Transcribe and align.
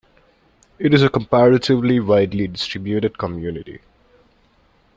It 0.79 0.95
is 0.95 1.03
a 1.03 1.11
comparatively 1.11 1.99
widely 1.99 2.47
distributed 2.47 3.19
community. 3.19 3.81